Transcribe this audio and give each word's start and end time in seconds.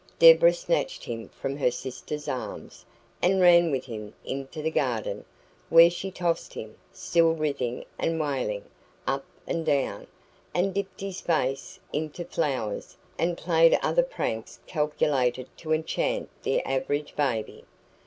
Deborah 0.17 0.51
snatched 0.51 1.03
him 1.03 1.29
from 1.29 1.57
her 1.57 1.69
sister's 1.69 2.27
arms, 2.27 2.85
and 3.21 3.39
ran 3.39 3.69
with 3.69 3.85
him 3.85 4.15
into 4.25 4.59
the 4.59 4.71
garden, 4.71 5.25
where 5.69 5.91
she 5.91 6.09
tossed 6.09 6.55
him, 6.55 6.75
still 6.91 7.33
writhing 7.33 7.85
and 7.99 8.19
wailing, 8.19 8.65
up 9.05 9.23
and 9.45 9.63
down, 9.63 10.07
and 10.55 10.73
dipped 10.73 11.01
his 11.01 11.21
face 11.21 11.79
into 11.93 12.25
flowers, 12.25 12.97
and 13.19 13.37
played 13.37 13.77
other 13.83 14.01
pranks 14.01 14.59
calculated 14.65 15.47
to 15.55 15.71
enchant 15.71 16.29
the 16.41 16.63
average 16.65 17.15
baby. 17.15 17.63